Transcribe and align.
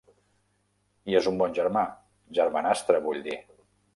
I 1.13 1.17
és 1.19 1.27
un 1.33 1.37
bon 1.41 1.53
germà: 1.59 1.85
germanastre, 2.39 3.05
vull 3.09 3.21
dir. 3.29 3.37